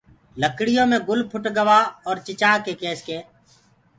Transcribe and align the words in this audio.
لڪڙيو 0.41 0.83
مي 0.89 0.97
گُل 1.07 1.19
ڦُٽ 1.31 1.45
گوآ 1.57 1.79
اورَ 2.05 2.17
چِچآڪي 2.25 2.73
ڪيس 2.81 2.99
ڪي 3.07 3.17